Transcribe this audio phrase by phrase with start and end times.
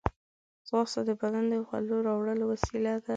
[0.67, 3.09] ځغاسته د بدن د خولو راوړلو وسیله ده